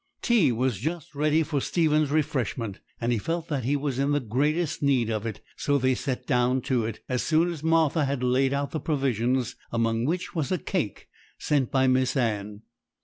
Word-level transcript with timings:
Tea 0.23 0.51
was 0.51 0.79
just 0.79 1.13
ready 1.13 1.43
for 1.43 1.61
Stephen's 1.61 2.09
refreshment, 2.09 2.79
and 2.99 3.11
he 3.11 3.19
felt 3.19 3.49
that 3.49 3.65
he 3.65 3.75
was 3.75 3.99
in 3.99 4.13
the 4.13 4.19
greatest 4.19 4.81
need 4.81 5.11
of 5.11 5.27
it; 5.27 5.41
so 5.55 5.77
they 5.77 5.93
sat 5.93 6.25
down 6.25 6.59
to 6.61 6.83
it 6.85 7.01
as 7.07 7.21
soon 7.21 7.51
as 7.53 7.61
Martha 7.61 8.05
had 8.05 8.23
laid 8.23 8.51
out 8.51 8.71
the 8.71 8.79
provisions, 8.79 9.55
among 9.71 10.05
which 10.05 10.33
was 10.33 10.51
a 10.51 10.57
cake 10.57 11.07
sent 11.37 11.69
by 11.69 11.85
Miss 11.85 12.17
Anne. 12.17 12.63